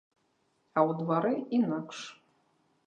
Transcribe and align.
А 0.77 0.79
ў 0.87 0.91
двары 1.03 1.33
інакш. 1.61 2.03